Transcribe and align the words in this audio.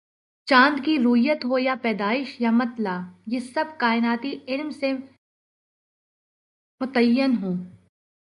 چاند 0.45 0.85
کی 0.85 0.99
رویت 0.99 1.45
ہو 1.45 1.59
یا 1.59 1.75
پیدائش 1.81 2.41
یا 2.41 2.51
مطلع، 2.51 2.99
یہ 3.27 3.39
سب 3.39 3.65
کائناتی 3.77 4.39
علم 4.47 4.69
سے 4.69 4.93
متعین 6.79 7.37
ہوں۔ 7.41 7.63